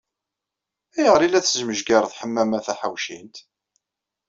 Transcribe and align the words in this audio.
Ayɣer 0.97 1.21
ay 1.21 1.29
la 1.29 1.43
tesmejgareḍ 1.45 2.11
Ḥemmama 2.19 2.59
Taḥawcint? 2.65 3.35